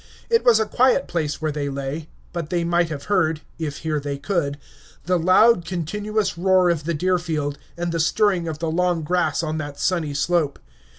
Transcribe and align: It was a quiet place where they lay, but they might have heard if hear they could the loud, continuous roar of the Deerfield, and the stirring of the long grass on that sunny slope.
It 0.31 0.43
was 0.43 0.59
a 0.59 0.65
quiet 0.65 1.07
place 1.07 1.39
where 1.43 1.51
they 1.51 1.69
lay, 1.69 2.09
but 2.33 2.49
they 2.49 2.63
might 2.63 2.89
have 2.89 3.03
heard 3.03 3.41
if 3.59 3.77
hear 3.85 3.99
they 3.99 4.17
could 4.17 4.57
the 5.03 5.19
loud, 5.19 5.63
continuous 5.63 6.39
roar 6.39 6.71
of 6.71 6.85
the 6.85 6.95
Deerfield, 6.95 7.59
and 7.77 7.91
the 7.91 7.99
stirring 7.99 8.47
of 8.47 8.57
the 8.57 8.71
long 8.71 9.03
grass 9.03 9.43
on 9.43 9.59
that 9.59 9.79
sunny 9.79 10.15
slope. 10.15 10.57